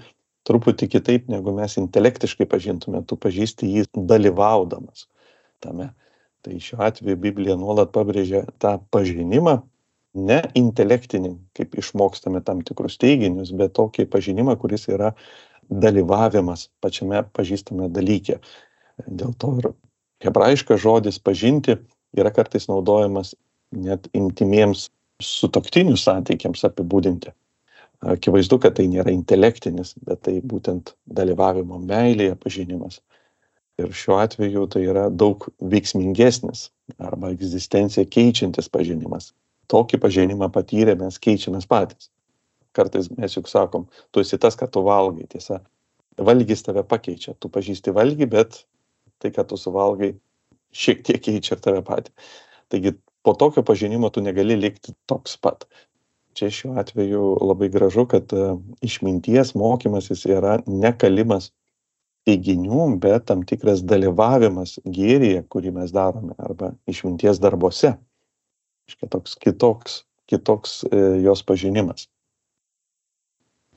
[0.48, 5.06] truputį kitaip, negu mes intelektiškai pažintume, tu pažįsti jį dalyvaudamas
[5.60, 5.90] tame.
[6.40, 9.58] Tai šiuo atveju biblija nuolat pabrėžia tą pažinimą
[10.16, 15.12] ne intelektinį kaip išmokstame tam tikrus teiginius bet tokį pažinimą kuris yra
[15.70, 18.40] dalyvavimas pačiame pažįstame dalyke.
[19.06, 19.70] Dėl to ir
[20.24, 21.76] hebrajiškas žodis pažinti
[22.16, 23.36] yra kartais naudojamas
[23.70, 24.88] net intymiems
[25.24, 27.32] sutoktinių santykiams apibūdinti
[28.00, 33.00] akivaizdu kad tai nėra intelektinis bet tai būtent dalyvavimo meilėje pažinimas
[33.80, 39.30] ir šiuo atveju tai yra daug veiksmingesnis arba egzistenciją keičiantis pažinimas.
[39.70, 42.10] Tokį pažinimą patyrę mes keičiamės patys.
[42.76, 45.26] Kartais mes juk sakom, tu esi tas, ką tu valgai.
[45.30, 45.60] Tiesa,
[46.18, 47.34] valgys tave pakeičia.
[47.38, 48.64] Tu pažįsti valgy, bet
[49.22, 50.12] tai, ką tu suvalgai,
[50.74, 52.14] šiek tiek keičia ir tave patį.
[52.70, 52.94] Taigi
[53.30, 55.68] po tokio pažinimo tu negali likti toks pat.
[56.34, 58.50] Čia šiuo atveju labai gražu, kad e,
[58.86, 61.50] išminties mokymasis yra nekalimas
[62.28, 70.00] teiginių bet tam tikras dalyvavimas gėryje kurį mes darome arba išminties darbuose reiškia toks kitoks
[70.30, 72.08] kitoks e, jos pažinimas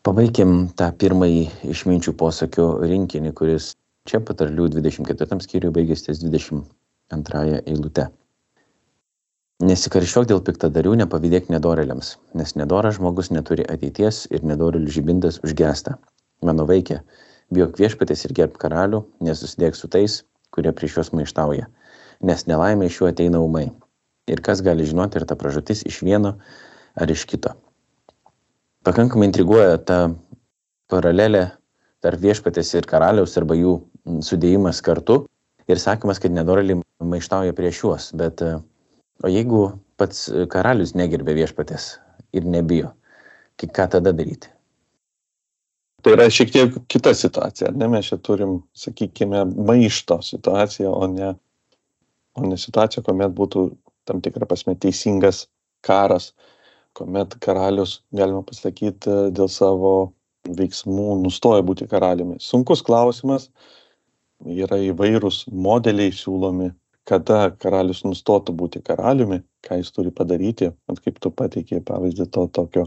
[0.03, 3.69] Pabaikim tą pirmąjį išminčių posakio rinkinį, kuris
[4.09, 8.09] čia patarlių 24 skyriui baigės ties 22 eilute.
[9.63, 15.93] Nesikaršiok dėl piktadarių, nepavydėk nedoreliams, nes nedoras žmogus neturi ateities ir nedorelių žibintas užgesta.
[16.43, 16.97] Mano vaikė,
[17.53, 20.17] bijok viešpatės ir gerb karalių, nesusidėk su tais,
[20.51, 21.69] kurie prieš juos maištauja,
[22.27, 23.69] nes nelaimė iš jų ateina umai.
[24.27, 26.35] Ir kas gali žinoti, ar ta pražutis iš vieno
[26.99, 27.55] ar iš kito.
[28.83, 30.01] Pakankamai intriguoja ta
[30.91, 31.45] paralelė
[32.03, 33.77] tarp viešpatės ir karaliaus arba jų
[34.27, 35.21] sudėjimas kartu
[35.71, 38.11] ir sakymas, kad nedoraliai maištauja prieš juos.
[38.11, 38.43] Bet
[39.23, 39.63] o jeigu
[39.97, 41.93] pats karalius negerbė viešpatės
[42.35, 42.91] ir nebijo,
[43.63, 44.53] ką tada daryti?
[46.03, 51.31] tai yra šiek tiek kita situacija, ne mes čia turim, sakykime, maišto situaciją, o ne,
[52.35, 53.69] o ne situacija, kuomet būtų
[54.09, 55.45] tam tikrą prasme teisingas
[55.85, 56.33] karas,
[56.97, 59.93] kuomet karalius, galima pasakyti, dėl savo
[60.43, 62.35] veiksmų nustoja būti karaliumi.
[62.43, 63.47] Sunkus klausimas,
[64.43, 66.73] yra įvairūs modeliai siūlomi,
[67.09, 70.71] kada karalius nustotų būti karaliumi, ką jis turi padaryti,
[71.03, 72.85] kaip tu pateikė pavyzdį to tokio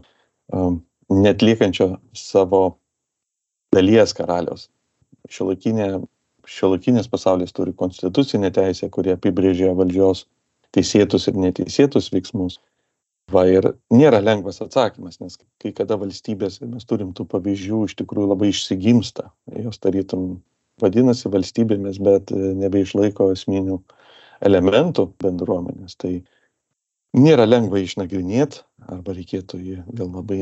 [0.52, 0.80] um,
[1.12, 2.62] netliekančio savo
[3.74, 4.68] dalies karaliaus.
[5.28, 5.90] Šiuolaikinė,
[6.48, 10.24] šiuolaikinis pasaulis turi konstitucinę teisę, kurie apibrėžia valdžios
[10.76, 12.60] teisėtus ir neteisėtus veiksmus.
[13.34, 18.28] va ir nėra lengvas atsakymas nes kai kada valstybėse mes turim tų pavyzdžių iš tikrųjų
[18.30, 19.30] labai išsigimsta
[19.64, 20.28] jos tarytum
[20.82, 23.80] vadinasi valstybėmis bet nebeišlaiko esminių
[24.44, 26.12] elementų bendruomenės tai
[27.16, 30.40] nėra lengva išnagrinėt arba reikėtų jį gal labai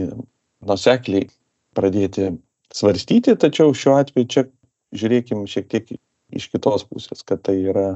[0.65, 1.29] nuosekliai
[1.77, 2.33] pradėti
[2.75, 4.47] svarstyti tačiau šiuo atveju čia
[4.95, 5.95] žiūrėkim šiek tiek
[6.35, 7.95] iš kitos pusės kad tai yra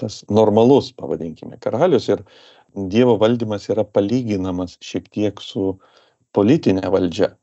[0.00, 2.24] tas normalus pavadinkime karalius ir
[2.74, 5.76] dievo valdymas yra palyginamas šiek tiek su
[6.32, 7.34] politine valdžia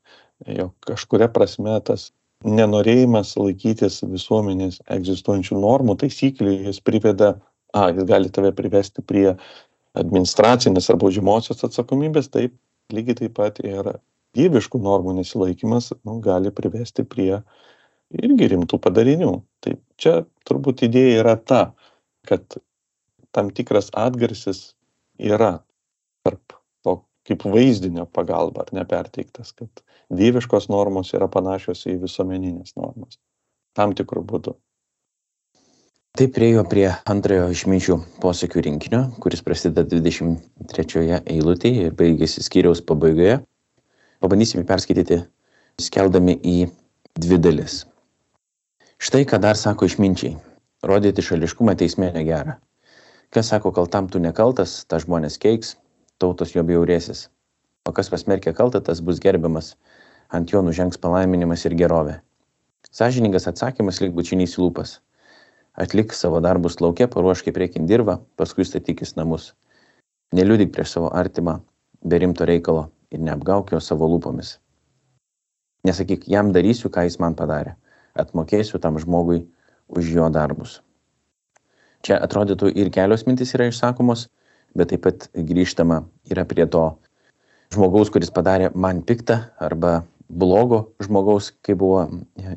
[0.47, 2.09] jog kažkuria prasme tas
[2.45, 7.33] nenorėjimas laikytis visuomenės egzistuojančių normų taisyklių jis priveda
[7.73, 9.33] a jis gali tave privesti prie
[9.99, 12.55] administracinės ar baudžiamosios atsakomybės taip
[12.93, 13.91] lygiai taip pat ir
[14.37, 17.41] dieviškų normų nesilaikymas nu, gali privesti prie
[18.13, 19.33] irgi rimtų padarinių.
[19.61, 20.15] Tai čia
[20.49, 21.61] turbūt idėja yra ta
[22.29, 22.59] kad
[23.31, 24.73] tam tikras atgarsis
[25.19, 25.59] yra
[26.25, 26.55] tarp
[26.85, 26.95] to
[27.27, 33.19] kaip vaizdinio pagalba ar ne perteiktas kad dieviškos normos yra panašios į visuomenines normas
[33.77, 34.55] tam tikru būdu
[36.19, 43.37] Taip priejo prie antrojo išminčių posakių rinkinio, kuris prasideda 23 eilutėje ir baigėsi skyriaus pabaigoje.
[44.19, 45.21] Pabandysime perskaityti,
[45.79, 46.57] skeldami į
[47.23, 47.77] dvi dalis.
[48.99, 50.35] Štai ką dar sako išminčiai.
[50.91, 52.59] Rodyti šališkumą teisme negera.
[53.31, 55.77] Kas sako, kaltam tu nekaltas, ta žmonės keiks,
[56.19, 57.29] tautos jo bjaurėsis.
[57.87, 59.77] O kas pasmerkia kaltą, tas bus gerbiamas,
[60.35, 62.19] ant jo nužengs palaiminimas ir gerovė.
[62.91, 64.99] Sažiningas atsakymas lyg bučinys lūpas.
[65.79, 69.53] Atlik savo darbus laukia, paruošk į priekin dirbą, paskui statykis namus.
[70.35, 71.61] Neliudik prieš savo artimą,
[72.03, 74.57] be rimto reikalo ir neapgauk jo savo lūpomis.
[75.87, 77.77] Nesakyk, jam darysiu, ką jis man padarė.
[78.19, 79.45] Atmokėsiu tam žmogui
[79.87, 80.81] už jo darbus.
[82.03, 84.27] Čia atrodytų ir kelios mintis yra išsakomos,
[84.75, 86.83] bet taip pat grįžtama yra prie to
[87.71, 92.03] žmogaus, kuris padarė man piktą arba blogo žmogaus, kaip buvo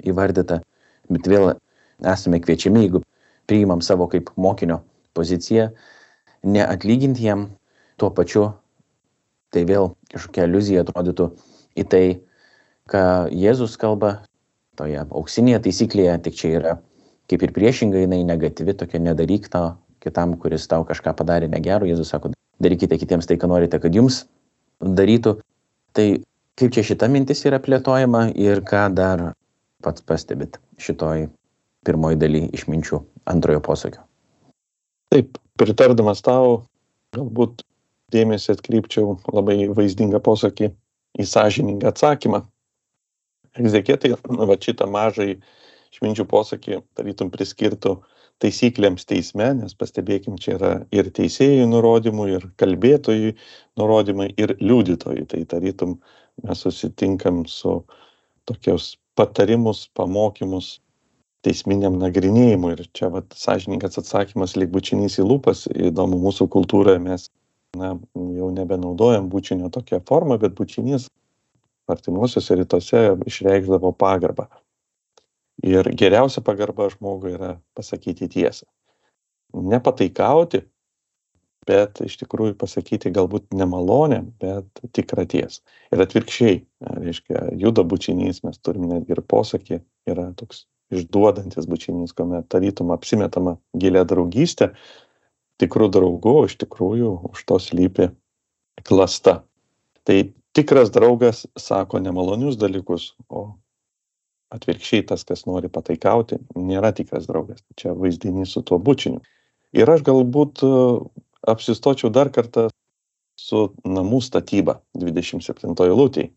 [0.02, 0.58] įvardyta,
[1.06, 1.54] bet vėl
[2.02, 3.06] esame kviečiami, jeigu
[3.52, 4.80] priimam savo kaip mokinio
[5.12, 5.68] poziciją,
[6.42, 7.50] neatlyginti jam
[8.00, 8.46] tuo pačiu,
[9.52, 11.28] tai vėl kažkokia iliuzija atrodytų
[11.76, 12.04] į tai,
[12.88, 13.02] ką
[13.36, 14.22] Jėzus kalba
[14.80, 16.72] toje auksinėje taisyklėje, tik čia yra
[17.28, 19.62] kaip ir priešingai jinai negatyvi, tokia nedaryk to
[20.02, 21.86] kitam, kuris tau kažką padarė negero.
[21.88, 22.32] Jėzus sako,
[22.64, 24.24] darykite kitiems tai, ką norite, kad jums
[24.80, 25.36] darytų.
[25.92, 26.06] Tai
[26.58, 29.28] kaip čia šita mintis yra plėtojama ir ką dar
[29.84, 31.28] pats pastebit šitoj
[31.86, 33.00] pirmoji daly išminčių
[33.32, 34.04] antrojo posakio.
[35.12, 36.62] Taip, pritardamas tau,
[37.16, 37.64] galbūt
[38.12, 40.70] dėmesį atkreipčiau labai vaizdingą posakį
[41.20, 42.42] į sąžiningą atsakymą.
[43.60, 44.14] Egzeketai,
[44.48, 45.34] va šitą mažai
[45.92, 47.98] išminčių posakį tarytum priskirtų
[48.42, 53.34] taisyklėms teisme, nes pastebėkim, čia yra ir teisėjų nurodymų, ir kalbėtojų
[53.78, 55.26] nurodymai, ir liudytojų.
[55.30, 55.98] Tai tarytum
[56.42, 57.82] mes susitinkam su
[58.48, 60.78] tokios patarimus, pamokymus
[61.46, 62.74] teisminiam nagrinėjimui.
[62.76, 65.66] Ir čia vat, sąžininkas atsakymas lyg bučinys į lūpas.
[65.72, 67.28] Įdomu, mūsų kultūroje mes
[67.78, 71.08] na, jau nebenaudojam bučinio tokią formą, bet bučinys
[71.90, 74.46] artimuosiuose rytuose išreikšdavo pagarbą.
[75.66, 78.66] Ir geriausia pagarba žmogui yra pasakyti tiesą.
[79.52, 80.62] Nepataikauti,
[81.68, 85.60] bet iš tikrųjų pasakyti galbūt nemalonę, bet tikrą tiesą.
[85.94, 86.56] Ir atvirkščiai,
[87.04, 93.56] reiškia, juda bučinys, mes turime netgi ir posakį, yra toks išduodantis bučinys, kuomet tarytum apsimetama
[93.78, 94.72] gilę draugystę,
[95.62, 98.10] tikrų draugų, iš tikrųjų už to slypi
[98.86, 99.42] klasta.
[100.06, 100.18] Tai
[100.56, 103.52] tikras draugas sako nemalonius dalykus, o
[104.52, 107.62] atvirkščiai tas, kas nori pataikauti, nėra tikras draugas.
[107.78, 109.22] Čia vaizdinys su tuo bučiniu.
[109.72, 110.70] Ir aš galbūt e,
[111.48, 112.68] apsistočiau dar kartą
[113.40, 116.32] su namų statyba 27 lūtėje,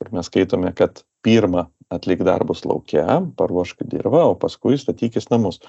[0.00, 5.60] kur mes skaitome, kad pirmą atlik darbus laukia, paruošk dirbą, o paskui statykis namus.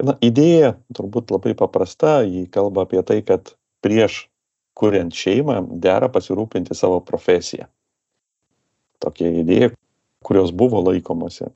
[0.00, 3.52] Na, idėja turbūt labai paprasta, jį kalba apie tai, kad
[3.84, 4.24] prieš
[4.80, 7.68] kuriant šeimą dera pasirūpinti savo profesiją.
[9.00, 9.70] Tokia idėja,
[10.24, 11.50] kurios buvo laikomasi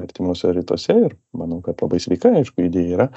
[0.00, 3.08] artimuose rytuose ir manau, kad labai sveika, aišku, idėja yra,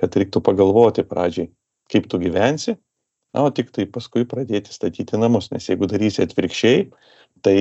[0.00, 1.48] kad reiktų pagalvoti pradžiai,
[1.92, 2.76] kaip tu gyvensi,
[3.32, 6.88] na, o tik tai paskui pradėti statyti namus, nes jeigu darysi atvirkščiai,
[7.44, 7.56] tai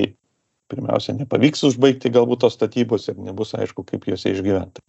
[0.71, 4.83] pirmiausia, nepavyks užbaigti galbūt tos statybos ir nebus aišku, kaip juose išgyventi.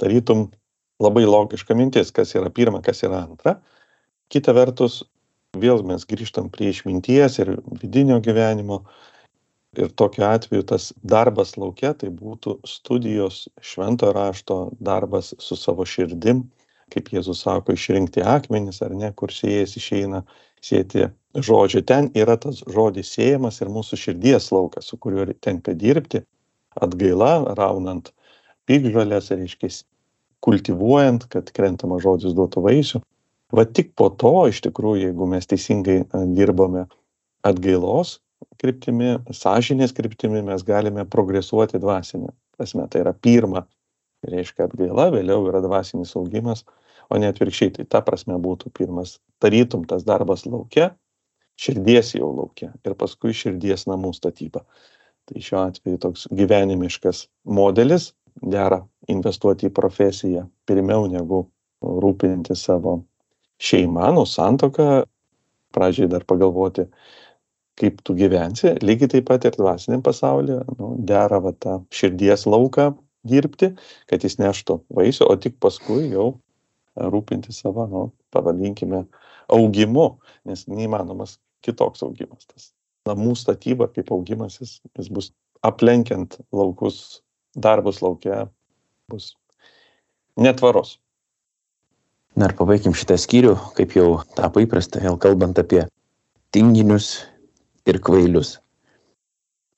[0.00, 0.48] Tarytum
[1.00, 3.58] labai logiška mintis, kas yra pirma, kas yra antra.
[4.30, 5.02] Kita vertus,
[5.58, 8.84] vėl mes grįžtam prie išminties ir vidinio gyvenimo,
[9.78, 16.42] ir tokiu atveju tas darbas lauke tai būtų studijos šventojo rašto darbas su savo širdim
[16.90, 20.24] kaip jėzus sako išrinkti akmenis ar ne kur sėjas išeina
[20.64, 21.82] sėti žodžio.
[21.86, 26.22] Ten yra tas žodis siejamas ir mūsų širdies laukas, su kuriuo tenka dirbti,
[26.80, 28.12] atgaila, raunant
[28.70, 29.70] pykžalės, reiškia,
[30.44, 33.02] kultivuojant, kad krentamas žodis duotų vaisių.
[33.56, 36.02] Va tik po to, iš tikrųjų, jeigu mes teisingai
[36.36, 36.86] dirbame
[37.46, 38.20] atgailos
[38.60, 42.86] kryptimi, sąžinės kryptimi, mes galime progresuoti dvasinę prasme.
[42.88, 43.64] Tai yra pirma,
[44.26, 46.64] reiškia atgaila, vėliau yra dvasinis augimas,
[47.10, 47.74] o ne atvirkščiai.
[47.76, 50.92] Tai ta prasme būtų pirmas, tarytum tas darbas laukia,
[51.60, 54.64] širdies jau laukia ir paskui širdies namų statyba.
[55.28, 61.44] Tai šiuo atveju toks gyvenimiškas modelis, dera investuoti į profesiją pirmiau negu
[61.82, 63.00] rūpinti savo
[63.60, 65.04] šeimą, nu santoką,
[65.74, 66.86] pradžiai dar pagalvoti,
[67.80, 72.90] kaip tu gyvensi, lygiai taip pat ir dvasiniam pasaulyje, nu, dera va tą širdies lauką
[73.28, 73.72] dirbti,
[74.10, 76.32] kad jis neštų vaisių, o tik paskui jau
[77.12, 78.02] rūpinti savo, nu,
[78.34, 79.04] pavadinkime,
[79.50, 80.06] augimu,
[80.48, 82.46] nes neįmanomas kitoks augimas.
[82.50, 82.70] Tas
[83.08, 85.30] namų statyba kaip augimas, jis, jis bus
[85.66, 87.20] aplenkiant laukus,
[87.56, 88.46] darbus laukia,
[89.10, 89.34] bus
[90.40, 90.98] netvaros.
[92.38, 95.82] Na ir pabaikim šitą skyrių, kaip jau tapo įprasta, vėl kalbant apie
[96.54, 97.26] tinginius
[97.90, 98.58] ir kvailius.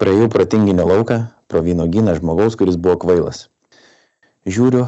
[0.03, 3.47] Praėjau pro tinginio lauką, pro vynogyną žmogaus, kuris buvo kvailas.
[4.49, 4.85] Žiūriu,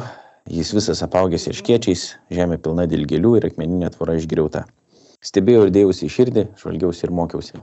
[0.49, 2.03] jis visas apaugęs iškiečiais,
[2.33, 4.65] žemė pilna dilgėlių ir akmeninė tvora išgriauta.
[5.25, 7.61] Stebėjau ir dėjausi į širdį, žvalgiausi ir mokiausi.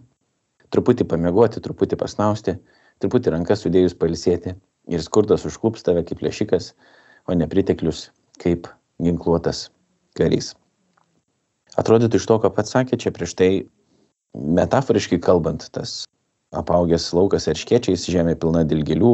[0.74, 2.56] Truputį pamiegoti, truputį pasnausti,
[2.98, 4.56] truputį rankas sudėjus palisėti
[4.90, 6.72] ir skurdas užklups tave kaip lėšikas,
[7.30, 8.08] o nepriteklius
[8.42, 8.66] kaip
[9.02, 9.68] ginkluotas
[10.18, 10.56] karys.
[11.78, 13.50] Atrodytų iš to, ką pats sakė, čia prieš tai
[14.34, 16.02] metaforiškai kalbant, tas
[16.52, 19.12] apaugęs laukas erškiečiais, žemė pilna dilgėlių,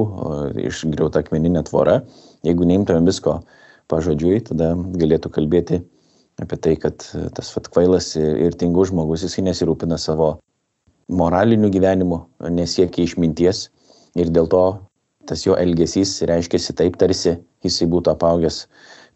[0.69, 2.01] išgriauta akmeninė tvora.
[2.47, 3.39] Jeigu neimtumėm visko
[3.91, 5.81] pažodžiui, tada galėtų kalbėti
[6.43, 7.03] apie tai, kad
[7.35, 10.37] tas vat kvailas ir tingus žmogus, jisai nesirūpina savo
[11.09, 12.21] moraliniu gyvenimu,
[12.53, 13.69] nesiekia išminties
[14.19, 14.65] ir dėl to
[15.29, 18.63] tas jo elgesys reiškiasi taip, tarsi jisai būtų apaugęs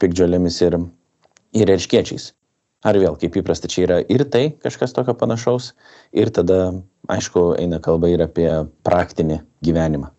[0.03, 0.77] pikdžiolėmis ir,
[1.57, 2.33] ir erškiečiais.
[2.83, 5.71] Ar vėl, kaip įprasta, čia yra ir tai kažkas tokio panašaus,
[6.19, 6.73] ir tada,
[7.15, 8.49] aišku, eina kalba ir apie
[8.87, 10.11] praktinį gyvenimą.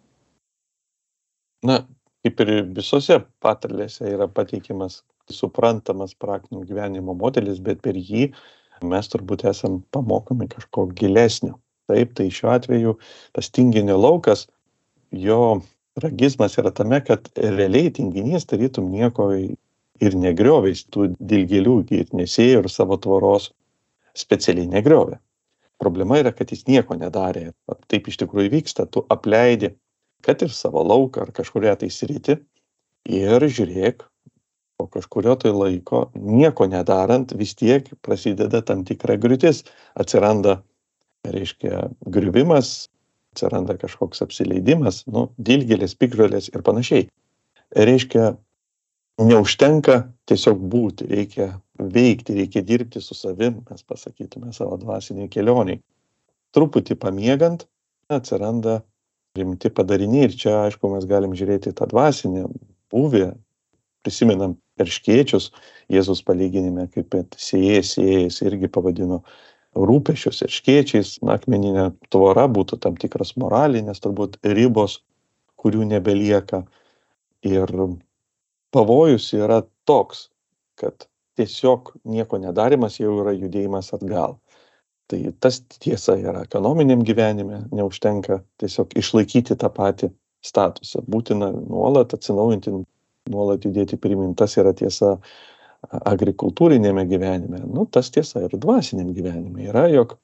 [1.67, 1.82] Na,
[2.23, 8.30] kaip ir visose patarlėse yra pateikiamas suprantamas praktinio gyvenimo modelis, bet per jį
[8.84, 11.58] mes turbūt esam pamokomi kažko gilesnio.
[11.91, 12.95] Taip, tai šiuo atveju
[13.36, 14.45] tas tinginio laukas,
[15.12, 15.60] jo
[15.99, 19.30] tragizmas yra tame, kad realiai tinginys tarytum nieko
[20.01, 23.51] ir negriovė jis tų dilgėlių ir nesėjo ir savo tvoros
[24.17, 25.19] specialiai negriovė.
[25.82, 27.51] Problema yra, kad jis nieko nedarė.
[27.91, 29.73] Taip iš tikrųjų vyksta, tu apleidi,
[30.23, 32.38] kad ir savo lauką ar kažkuria tai sritį
[33.10, 34.06] ir žiūrėk,
[34.79, 39.63] po kažkurio tai laiko, nieko nedarant, vis tiek prasideda tam tikra griūtis.
[39.99, 40.62] Atsiranda,
[41.27, 42.88] reiškia, griuvimas,
[43.34, 47.08] atsiranda kažkoks apsileidimas, nu, dilgėlės, pikžalės ir panašiai.
[47.73, 48.34] Reiškia,
[49.21, 49.99] neužtenka
[50.30, 55.82] tiesiog būti, reikia veikti, reikia dirbti su savim, mes pasakytume savo dvasiniai kelioniai.
[56.54, 57.65] Truputį pamiegant
[58.13, 58.82] atsiranda
[59.38, 62.45] rimti padariniai ir čia, aišku, mes galim žiūrėti tą dvasinę
[62.93, 63.32] buvę,
[64.06, 65.52] prisimenam perškiečius,
[65.91, 69.21] Jėzus palyginime, kaip sėjas, sėjas irgi pavadino
[69.73, 75.02] rūpešius ir škiečiais, akmeninė tvora būtų tam tikras moralinės turbūt ribos,
[75.58, 76.63] kurių nebelieka.
[77.43, 77.69] Ir
[78.73, 80.27] pavojus yra toks,
[80.79, 81.05] kad
[81.38, 84.38] tiesiog nieko nedarimas jau yra judėjimas atgal.
[85.12, 90.09] Tai tas tiesa yra ekonominiam gyvenime, neužtenka tiesiog išlaikyti tą patį
[90.45, 91.03] statusą.
[91.09, 92.73] Būtina nuolat atsinaujinti,
[93.33, 94.33] nuolat judėti pirmin.
[94.39, 95.17] Tas yra tiesa
[95.83, 97.62] agrikultūrinėme gyvenime.
[97.67, 100.15] Nu, tas tiesa ir dvasiniam gyvenime yra, jog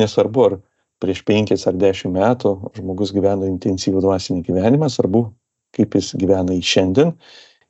[0.00, 0.58] nesvarbu, ar
[1.02, 5.28] prieš penkis ar dešimt metų žmogus gyveno intensyvų dvasinį gyvenimą, svarbu,
[5.76, 7.14] kaip jis gyvena į šiandien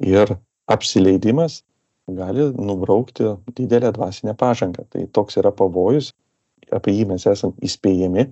[0.04, 0.36] ir
[0.68, 1.62] apsileidimas
[2.08, 3.24] gali nubraukti
[3.56, 4.84] didelę dvasinę pažangą.
[4.88, 6.12] Tai toks yra pavojus,
[6.72, 8.28] apie jį mes esam įspėjami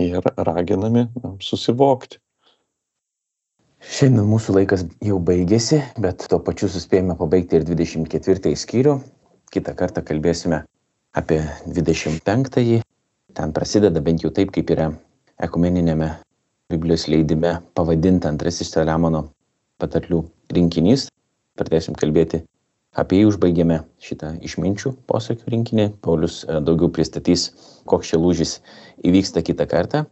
[0.00, 1.06] ir raginami
[1.44, 2.20] susivokti.
[3.84, 8.94] Šiandien mūsų laikas jau baigėsi, bet tuo pačiu suspėjome pabaigti ir 24 skyrių.
[9.52, 10.62] Kitą kartą kalbėsime
[11.14, 12.80] apie 25-ąjį.
[13.34, 14.88] Ten prasideda bent jau taip, kaip yra
[15.44, 16.14] ekumeninėme
[16.72, 19.26] Biblijos leidime pavadinta antrasis Saliamono
[19.82, 20.22] patarlių
[20.52, 21.08] rinkinys.
[21.58, 22.42] Pradėsim kalbėti
[22.94, 25.86] apie jį, užbaigėme šitą išminčių posakių rinkinį.
[26.04, 27.50] Paulius e, daugiau pristatys,
[27.90, 28.58] koks čia lūžis
[29.06, 30.04] įvyksta kitą kartą.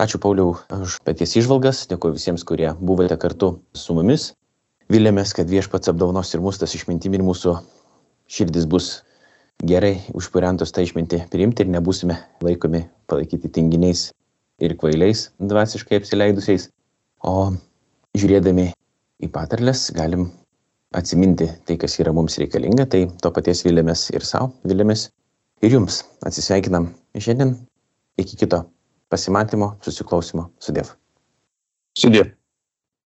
[0.00, 4.32] Ačiū Pauliau už paties išvalgas, dėkuoju visiems, kurie buvote kartu su mumis.
[4.90, 7.54] Vilėmės, kad viešpats apdaunos ir mūsų tas išmintimi ir mūsų
[8.28, 8.88] širdis bus
[9.62, 14.08] gerai užpurentus tą išmintį priimti ir nebūsime laikomi palaikyti tinginiais
[14.62, 16.68] ir kvailiais dvasiškai apsileidusiais,
[17.22, 17.54] o
[18.18, 18.72] žiūrėdami
[19.22, 20.28] į patarlės galim
[20.94, 25.08] atsiminti tai, kas yra mums reikalinga, tai to paties vilėmės ir savo, vilėmės
[25.64, 26.02] ir jums.
[26.26, 27.56] Atsisveikinam šiandien,
[28.20, 28.64] iki kito
[29.12, 30.94] pasimatymo, susiklausimo, sudėv.
[31.98, 32.28] Sudė.